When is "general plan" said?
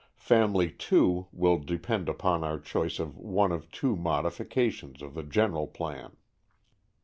5.21-6.17